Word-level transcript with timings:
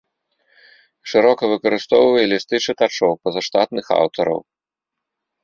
Шырока 1.11 1.43
выкарыстоўвае 1.51 2.23
лісты 2.31 2.55
чытачоў, 2.67 3.11
пазаштатных 3.27 3.85
аўтараў. 4.01 4.39